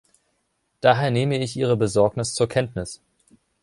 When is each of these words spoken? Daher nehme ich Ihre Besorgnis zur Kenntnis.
Daher 0.79 1.11
nehme 1.11 1.37
ich 1.37 1.55
Ihre 1.55 1.77
Besorgnis 1.77 2.33
zur 2.33 2.49
Kenntnis. 2.49 3.01